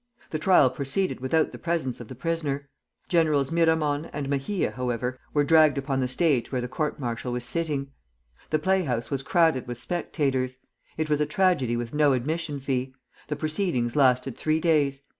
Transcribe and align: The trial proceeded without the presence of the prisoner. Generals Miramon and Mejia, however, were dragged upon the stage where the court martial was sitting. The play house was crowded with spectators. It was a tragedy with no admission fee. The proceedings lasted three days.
The 0.31 0.39
trial 0.39 0.71
proceeded 0.71 1.19
without 1.19 1.51
the 1.51 1.59
presence 1.59 1.99
of 1.99 2.07
the 2.07 2.15
prisoner. 2.15 2.67
Generals 3.07 3.51
Miramon 3.51 4.05
and 4.05 4.27
Mejia, 4.29 4.71
however, 4.71 5.19
were 5.31 5.43
dragged 5.43 5.77
upon 5.77 5.99
the 5.99 6.07
stage 6.07 6.51
where 6.51 6.59
the 6.59 6.67
court 6.67 6.99
martial 6.99 7.31
was 7.31 7.43
sitting. 7.43 7.91
The 8.49 8.57
play 8.57 8.81
house 8.81 9.11
was 9.11 9.21
crowded 9.21 9.67
with 9.67 9.77
spectators. 9.77 10.57
It 10.97 11.07
was 11.07 11.21
a 11.21 11.27
tragedy 11.27 11.77
with 11.77 11.93
no 11.93 12.13
admission 12.13 12.59
fee. 12.59 12.95
The 13.27 13.35
proceedings 13.35 13.95
lasted 13.95 14.35
three 14.35 14.59
days. 14.59 15.03